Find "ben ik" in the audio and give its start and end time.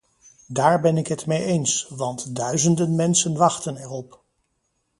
0.81-1.07